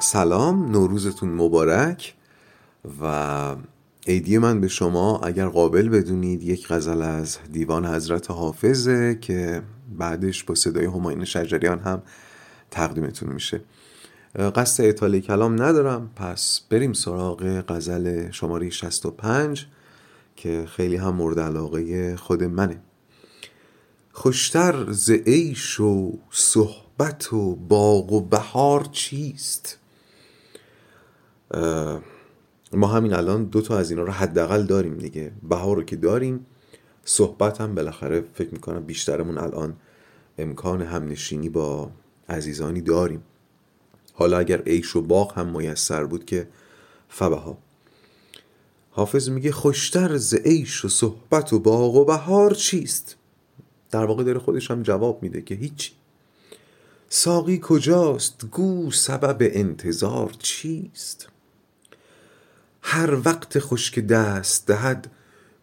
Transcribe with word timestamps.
سلام 0.00 0.70
نوروزتون 0.70 1.28
مبارک. 1.28 2.14
و 3.02 3.56
عیدی 4.06 4.38
من 4.38 4.60
به 4.60 4.68
شما 4.68 5.18
اگر 5.18 5.46
قابل 5.46 5.88
بدونید 5.88 6.42
یک 6.42 6.68
غزل 6.68 7.02
از 7.02 7.38
دیوان 7.52 7.86
حضرت 7.86 8.30
حافظه 8.30 9.18
که 9.20 9.62
بعدش 9.98 10.44
با 10.44 10.54
صدای 10.54 10.84
هماین 10.84 11.24
شجریان 11.24 11.78
هم 11.78 12.02
تقدیمتون 12.70 13.32
میشه. 13.32 13.60
قصد 14.54 14.84
اطاله 14.84 15.20
کلام 15.20 15.62
ندارم. 15.62 16.10
پس 16.16 16.60
بریم 16.70 16.92
سراغ 16.92 17.64
غزل 17.68 18.30
شماره 18.30 18.70
65 18.70 19.66
که 20.36 20.66
خیلی 20.68 20.96
هم 20.96 21.14
مورد 21.14 21.40
علاقه 21.40 22.16
خود 22.16 22.44
منه. 22.44 22.80
خوشتر 24.12 24.92
ز 24.92 25.10
عیش 25.10 25.80
و 25.80 26.18
صحبت 26.30 27.32
و 27.32 27.56
باغ 27.56 28.12
و 28.12 28.20
بهار 28.20 28.84
چیست؟ 28.92 29.79
ما 32.72 32.86
همین 32.86 33.12
الان 33.12 33.44
دو 33.44 33.60
تا 33.60 33.78
از 33.78 33.90
اینا 33.90 34.02
رو 34.02 34.12
حداقل 34.12 34.62
داریم 34.62 34.98
دیگه. 34.98 35.32
بهار 35.42 35.76
رو 35.76 35.82
که 35.82 35.96
داریم 35.96 36.46
صحبت 37.04 37.60
هم 37.60 37.74
بالاخره 37.74 38.24
فکر 38.34 38.50
می‌کنم 38.52 38.84
بیشترمون 38.84 39.38
الان 39.38 39.76
امکان 40.38 40.82
همنشینی 40.82 41.48
با 41.48 41.90
عزیزانی 42.28 42.80
داریم. 42.80 43.22
حالا 44.12 44.38
اگر 44.38 44.62
عیش 44.62 44.96
و 44.96 45.02
باغ 45.02 45.38
هم 45.38 45.56
میسر 45.56 46.04
بود 46.04 46.24
که 46.24 46.48
فبها. 47.08 47.58
حافظ 48.90 49.28
میگه 49.28 49.52
خوشتر 49.52 50.16
ز 50.16 50.34
عیش 50.34 50.84
و 50.84 50.88
صحبت 50.88 51.52
و 51.52 51.58
باغ 51.58 51.94
و 51.94 52.04
بهار 52.04 52.54
چیست؟ 52.54 53.16
در 53.90 54.04
واقع 54.04 54.24
داره 54.24 54.38
خودش 54.38 54.70
هم 54.70 54.82
جواب 54.82 55.22
میده 55.22 55.42
که 55.42 55.54
هیچی. 55.54 55.92
ساقی 57.08 57.60
کجاست؟ 57.62 58.44
گو 58.50 58.90
سبب 58.90 59.36
انتظار 59.40 60.30
چیست؟ 60.38 61.28
هر 62.82 63.14
وقت 63.24 63.58
خشک 63.58 63.98
دست 63.98 64.66
دهد 64.66 65.10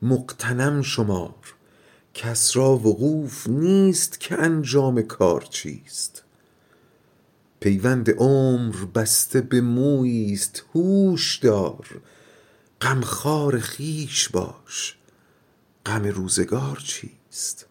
مقتنم 0.02 0.82
شمار. 0.82 1.56
کس 2.14 2.58
را 2.58 2.70
وقوف 2.70 3.48
نیست 3.48 4.20
که 4.20 4.36
انجام 4.36 5.02
کار 5.02 5.42
چیست. 5.42 6.24
پیوند 7.60 8.10
عمر 8.10 8.76
بسته 8.96 9.42
به 9.42 9.62
مویست 9.62 10.64
هوش 10.76 11.38
دار. 11.38 12.02
غمخوار 12.82 13.60
خیش 13.60 14.30
باش 14.30 14.98
غم 15.86 16.04
روزگار 16.04 16.78
چیست؟ 16.86 17.66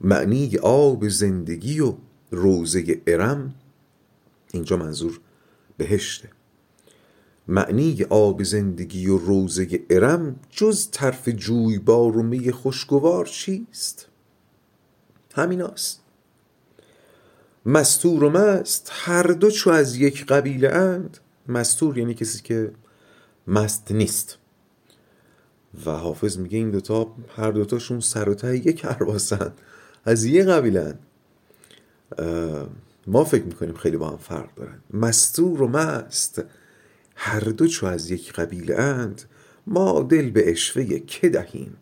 معنی 0.00 0.56
آب 0.58 1.08
زندگی 1.08 1.80
و 1.80 1.94
روزه 2.30 3.02
ارم 3.06 3.54
اینجا 4.52 4.76
منظور 4.76 5.20
بهشته. 5.76 6.28
معنی 7.50 8.06
آب 8.10 8.42
زندگی 8.42 9.06
و 9.06 9.18
روزه 9.18 9.80
ارم 9.90 10.36
جز 10.50 10.88
طرف 10.90 11.28
جویبار 11.28 12.16
و 12.16 12.22
می 12.22 12.52
خوشگوار 12.52 13.26
چیست؟ 13.26 14.08
همیناست. 15.34 16.00
مستور 17.66 18.24
و 18.24 18.30
مست 18.30 18.90
هر 18.92 19.22
دو 19.22 19.50
چو 19.50 19.70
از 19.70 19.96
یک 19.96 20.26
قبیله 20.26 20.68
اند. 20.68 21.18
مستور 21.48 21.98
یعنی 21.98 22.14
کسی 22.14 22.42
که 22.42 22.72
مست 23.46 23.92
نیست. 23.92 24.38
و 25.86 25.90
حافظ 25.90 26.38
میگه 26.38 26.58
این 26.58 26.70
دوتا 26.70 27.14
هر 27.36 27.50
دوتاشون 27.50 28.00
سر 28.00 28.28
و 28.28 28.34
ته 28.34 28.56
یک 28.56 28.76
کرباسن 28.76 29.52
از 30.04 30.24
یه 30.24 30.44
قبیله 30.44 30.98
ما 33.06 33.24
فکر 33.24 33.44
می‌کنیم 33.44 33.74
خیلی 33.74 33.96
با 33.96 34.10
هم 34.10 34.16
فرق 34.16 34.54
دارن. 34.54 34.78
مستور 34.90 35.62
و 35.62 35.68
مست 35.68 36.42
هر 37.22 37.40
دو 37.40 37.66
چو 37.66 37.86
از 37.86 38.10
یک 38.10 38.32
قبیله 38.32 38.74
اند 38.74 39.22
ما 39.66 40.02
دل 40.02 40.30
به 40.30 40.50
اشوه 40.50 40.98
که 40.98 41.28
دهیم. 41.28 41.76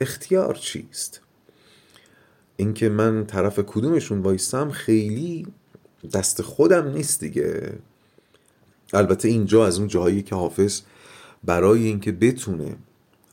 اختیار 0.00 0.54
چیست؟ 0.54 1.20
اینکه 2.56 2.88
من 2.88 3.26
طرف 3.26 3.60
کدومشون 3.66 4.18
وایستم 4.18 4.70
خیلی 4.70 5.46
دست 6.12 6.42
خودم 6.42 6.88
نیست 6.88 7.20
دیگه. 7.20 7.72
البته 8.92 9.28
اینجا 9.28 9.66
از 9.66 9.78
اون 9.78 9.88
جاهایی 9.88 10.22
که 10.22 10.34
حافظ 10.34 10.80
برای 11.44 11.84
اینکه 11.84 12.12
بتونه 12.12 12.76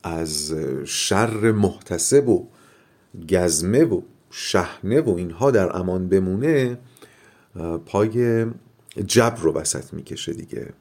از 0.03 0.53
شر 0.85 1.51
محتسب 1.51 2.29
و 2.29 2.47
گزمه 3.29 3.84
و 3.84 4.01
شهنه 4.31 5.01
و 5.01 5.09
اینها 5.09 5.51
در 5.51 5.78
امان 5.78 6.09
بمونه 6.09 6.78
پای 7.85 8.45
جبر 9.06 9.41
رو 9.41 9.53
وسط 9.53 9.94
می‌کشه 9.94 10.34
دیگه. 10.34 10.73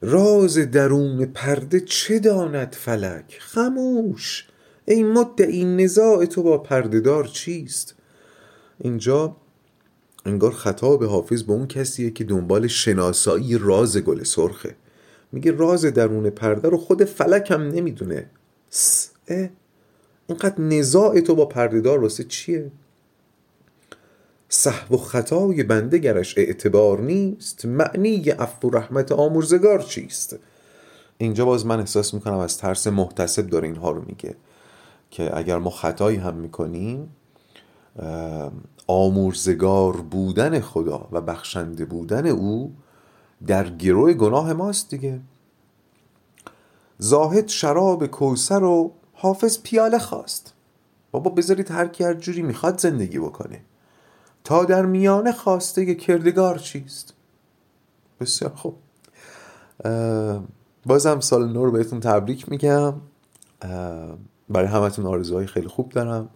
راز 0.00 0.58
درون 0.58 1.24
پرده 1.26 1.80
چه 1.80 2.18
داند 2.18 2.74
فلک؟ 2.74 3.38
خموش! 3.40 4.46
ای 4.84 5.02
مدعی 5.02 5.64
نزاع 5.64 6.24
تو 6.24 6.42
با 6.42 6.58
پردهدار 6.58 7.24
چیست؟ 7.24 7.94
اینجا 8.78 9.36
انگار 10.26 10.52
خطاب 10.52 11.04
حافظ 11.04 11.42
به 11.42 11.52
اون 11.52 11.66
کسیه 11.66 12.10
که 12.10 12.24
دنبال 12.24 12.66
شناسایی 12.66 13.58
راز 13.58 13.96
گل 13.98 14.22
سرخه. 14.22 14.76
میگه 15.32 15.52
راز 15.52 15.84
درون 15.84 16.30
پرده 16.30 16.68
رو 16.68 16.76
خود 16.76 17.04
فلک 17.04 17.50
هم 17.50 17.62
نمی‌دونه 17.62 18.30
اینقدر 20.26 20.60
نزاع 20.60 21.20
تو 21.20 21.34
با 21.34 21.46
پردهدار 21.46 22.02
واسه 22.02 22.24
چیه؟ 22.24 22.70
صحو 24.48 24.94
و 24.94 24.98
خطای 24.98 25.62
بنده 25.62 25.98
گرش 25.98 26.38
اعتبار 26.38 27.00
نیست 27.00 27.64
معنی 27.64 28.30
عفو 28.30 28.68
و 28.68 28.70
رحمت 28.70 29.12
آمرزگار 29.12 29.82
چیست؟ 29.82 30.36
اینجا 31.18 31.44
باز 31.44 31.66
من 31.66 31.80
احساس 31.80 32.14
می‌کنم 32.14 32.38
از 32.38 32.58
ترس 32.58 32.86
محتسب 32.86 33.46
داره 33.46 33.68
اینها 33.68 33.90
رو 33.90 34.04
میگه 34.06 34.36
که 35.10 35.36
اگر 35.36 35.58
ما 35.58 35.70
خطایی 35.70 36.16
هم 36.16 36.34
می‌کنیم 36.34 37.08
آمرزگار 38.86 39.96
بودن 39.96 40.60
خدا 40.60 41.08
و 41.12 41.20
بخشنده 41.20 41.84
بودن 41.84 42.26
او 42.26 42.74
در 43.46 43.70
گروه 43.70 44.12
گناه 44.12 44.52
ماست 44.52 44.90
دیگه. 44.90 45.20
زاهد 46.98 47.48
شراب 47.48 48.06
کوسر 48.06 48.62
و 48.62 48.92
حافظ 49.12 49.58
پیاله 49.62 49.98
خواست. 49.98 50.54
بابا 51.10 51.30
بذارید 51.30 51.70
هر 51.70 51.88
کی 51.88 52.04
هر 52.04 52.14
جوری 52.14 52.42
می‌خواد 52.42 52.80
زندگی 52.80 53.18
بکنه. 53.18 53.60
تا 54.44 54.64
در 54.64 54.86
میانه 54.86 55.32
خواسته 55.32 55.94
کردگار 55.94 56.58
چیست؟ 56.58 57.14
بسیار 58.20 58.52
خوب. 58.54 58.76
بازم 60.86 61.20
سال 61.20 61.52
نو 61.52 61.64
رو 61.64 61.72
بهتون 61.72 62.00
تبریک 62.00 62.48
میگم. 62.48 62.94
برای 64.48 64.68
همتون 64.68 65.06
آرزوهای 65.06 65.46
خیلی 65.46 65.68
خوب 65.68 65.88
دارم 65.88 66.28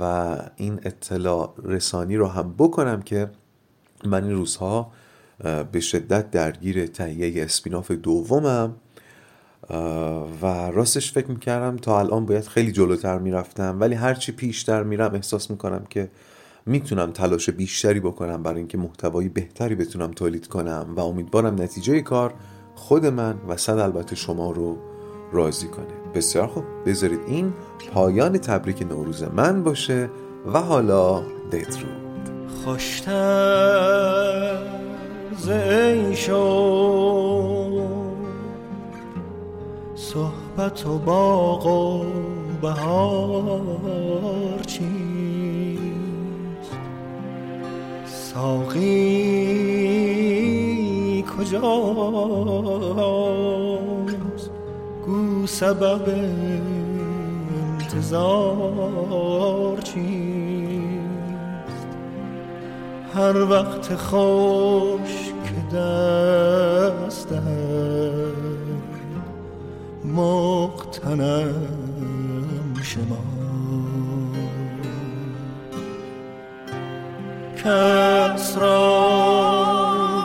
و 0.00 0.36
این 0.56 0.80
اطلاع 0.82 1.54
رسانی 1.62 2.16
رو 2.16 2.26
هم 2.26 2.54
بکنم 2.58 3.02
که 3.02 3.30
من 4.04 4.24
این 4.24 4.32
روزها 4.32 4.92
به 5.72 5.80
شدت 5.80 6.30
درگیر 6.30 6.86
تهیه 6.86 7.44
اسپیناف 7.44 7.90
دومم. 7.90 8.76
و 10.42 10.70
راستش 10.70 11.12
فکر 11.12 11.30
می‌کردم 11.30 11.76
تا 11.76 11.98
الان 11.98 12.26
باید 12.26 12.46
خیلی 12.46 12.72
جلوتر 12.72 13.18
می‌رفتم 13.18 13.80
ولی 13.80 13.94
هرچی 13.94 14.32
پیشتر 14.32 14.82
میرم 14.82 15.14
احساس 15.14 15.50
می‌کنم 15.50 15.84
که 15.90 16.10
می‌تونم 16.68 17.10
تلاش 17.10 17.50
بیشتری 17.50 18.00
بکنم 18.00 18.42
برای 18.42 18.58
اینکه 18.58 18.78
محتوایی 18.78 19.28
بهتری 19.28 19.74
بتونم 19.74 20.10
تولید 20.10 20.46
کنم 20.46 20.86
و 20.96 21.00
امیدوارم 21.00 21.62
نتیجه 21.62 22.00
کار 22.00 22.34
خود 22.74 23.06
من 23.06 23.34
و 23.48 23.56
صد 23.56 23.78
البته 23.78 24.16
شما 24.16 24.50
رو 24.50 24.76
راضی 25.32 25.68
کنه. 25.68 25.86
بسیار 26.14 26.46
خوب. 26.46 26.64
بذارید 26.86 27.20
این 27.26 27.52
پایان 27.92 28.38
تبریک 28.38 28.82
نوروز 28.82 29.22
من 29.22 29.62
باشه 29.62 30.10
و 30.54 30.60
حالا 30.60 31.22
دترود 31.52 32.30
خوشتر 32.64 34.58
زیشو 35.38 36.38
صحبت 39.94 40.86
و 40.86 40.98
باغ 40.98 41.66
و 41.66 42.04
بهار 42.62 44.60
چی 44.66 44.97
ساقی 48.38 48.84
کجاست؟ 51.38 51.60
گو 55.06 55.46
سبب 55.46 56.08
انتظار 57.80 59.78
چیست؟ 59.80 59.98
هر 63.14 63.36
وقت 63.42 63.94
خوش 63.94 65.32
که 65.44 65.76
دست 65.76 67.32
مقتنم 70.04 71.54
شما. 72.82 73.37
کس 77.68 78.58
را 78.58 79.04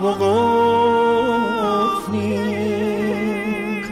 وقوف 0.04 2.10
نیست 2.10 3.92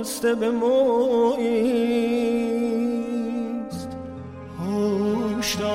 بسته 0.00 0.34
به 0.34 0.50
مویست 0.50 1.38
هوشدار 4.58 5.68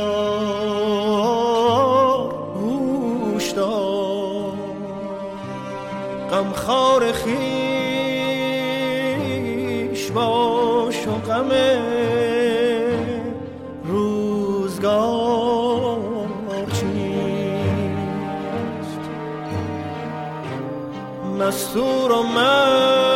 هوشدار. 2.56 3.94
غمخوار 6.32 7.12
خیش 7.12 7.32
باش 10.12 11.08
و 11.08 11.12
غم 11.12 11.50
مستور 21.38 22.22
من. 22.26 23.13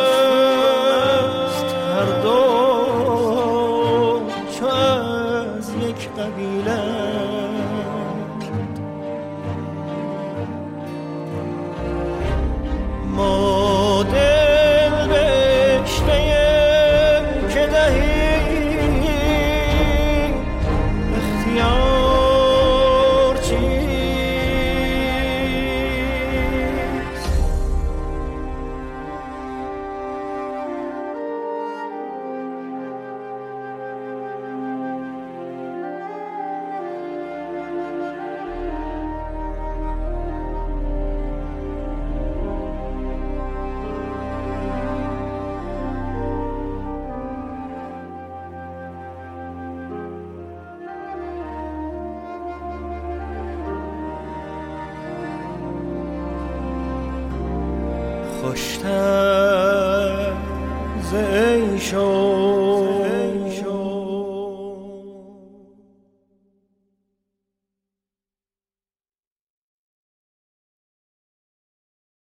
خوشتر 58.48 60.32
ز 61.10 61.14
عیش 61.14 61.94